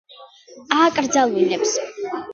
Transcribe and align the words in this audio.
ააკრძალვინებს 0.77 1.79